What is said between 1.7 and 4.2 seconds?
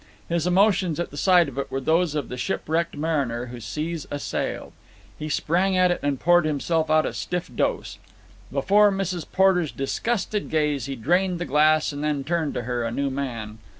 those of the shipwrecked mariner who see a